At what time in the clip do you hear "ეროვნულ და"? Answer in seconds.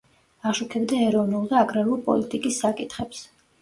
1.09-1.63